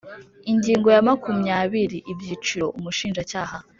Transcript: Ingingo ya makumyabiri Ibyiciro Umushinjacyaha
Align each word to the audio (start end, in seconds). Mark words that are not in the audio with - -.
Ingingo 0.51 0.87
ya 0.95 1.05
makumyabiri 1.07 1.97
Ibyiciro 2.11 2.65
Umushinjacyaha 2.77 3.57